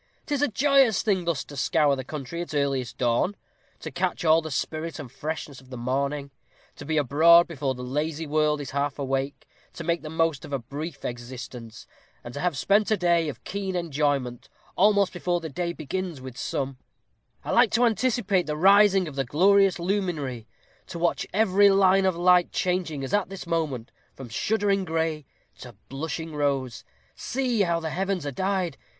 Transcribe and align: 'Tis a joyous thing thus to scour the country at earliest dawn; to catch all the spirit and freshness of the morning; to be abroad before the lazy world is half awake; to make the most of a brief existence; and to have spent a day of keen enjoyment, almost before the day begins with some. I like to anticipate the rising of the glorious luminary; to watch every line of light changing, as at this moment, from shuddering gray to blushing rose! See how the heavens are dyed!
'Tis 0.25 0.41
a 0.41 0.47
joyous 0.47 1.03
thing 1.03 1.25
thus 1.25 1.43
to 1.43 1.55
scour 1.55 1.95
the 1.95 2.03
country 2.03 2.41
at 2.41 2.55
earliest 2.55 2.97
dawn; 2.97 3.35
to 3.79 3.91
catch 3.91 4.25
all 4.25 4.41
the 4.41 4.49
spirit 4.49 4.97
and 4.97 5.11
freshness 5.11 5.61
of 5.61 5.69
the 5.69 5.77
morning; 5.77 6.31
to 6.75 6.85
be 6.85 6.97
abroad 6.97 7.45
before 7.47 7.75
the 7.75 7.83
lazy 7.83 8.25
world 8.25 8.59
is 8.59 8.71
half 8.71 8.97
awake; 8.97 9.47
to 9.73 9.83
make 9.83 10.01
the 10.01 10.09
most 10.09 10.43
of 10.43 10.51
a 10.51 10.57
brief 10.57 11.05
existence; 11.05 11.85
and 12.23 12.33
to 12.33 12.39
have 12.39 12.57
spent 12.57 12.89
a 12.89 12.97
day 12.97 13.29
of 13.29 13.43
keen 13.43 13.75
enjoyment, 13.75 14.49
almost 14.75 15.13
before 15.13 15.39
the 15.39 15.49
day 15.49 15.71
begins 15.71 16.19
with 16.19 16.35
some. 16.35 16.79
I 17.45 17.51
like 17.51 17.69
to 17.73 17.85
anticipate 17.85 18.47
the 18.47 18.57
rising 18.57 19.07
of 19.07 19.13
the 19.15 19.23
glorious 19.23 19.77
luminary; 19.77 20.47
to 20.87 20.97
watch 20.97 21.27
every 21.31 21.69
line 21.69 22.05
of 22.07 22.15
light 22.15 22.51
changing, 22.51 23.03
as 23.03 23.13
at 23.13 23.29
this 23.29 23.45
moment, 23.45 23.91
from 24.15 24.29
shuddering 24.29 24.83
gray 24.83 25.27
to 25.59 25.75
blushing 25.89 26.33
rose! 26.35 26.83
See 27.15 27.61
how 27.61 27.79
the 27.79 27.91
heavens 27.91 28.25
are 28.25 28.31
dyed! 28.31 28.77